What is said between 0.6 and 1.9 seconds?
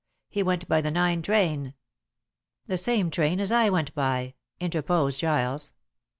by the nine train."